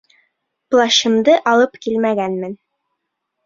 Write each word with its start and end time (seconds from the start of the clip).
Плащымды 0.75 1.37
алып 1.53 1.79
килмәгәнмен. 1.87 2.61